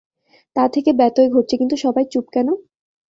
তা 0.55 0.63
থেকে 0.73 0.91
ব্যত্যয় 0.99 1.29
ঘটছে 1.33 1.55
কিন্তু 1.57 1.75
সবাই 1.83 2.05
চুপ 2.11 2.25
কেন? 2.33 2.47